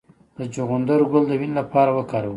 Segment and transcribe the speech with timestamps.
[0.37, 2.29] د چغندر ګل د وینې لپاره وکاروئ